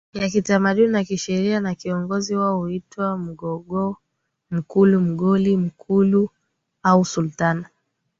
[0.13, 3.97] ya kitamaduni na kisheria na kiongozi wao huitwa Mghongo
[4.51, 6.29] MkuluMgoli Mkulu
[6.83, 7.69] au Sultana